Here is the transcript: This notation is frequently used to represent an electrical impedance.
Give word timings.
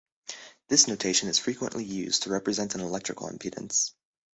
This 0.67 0.87
notation 0.87 1.29
is 1.29 1.37
frequently 1.37 1.83
used 1.85 2.23
to 2.23 2.31
represent 2.31 2.73
an 2.73 2.81
electrical 2.81 3.27
impedance. 3.29 3.91